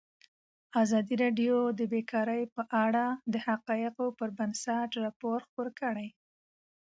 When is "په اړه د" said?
2.55-3.35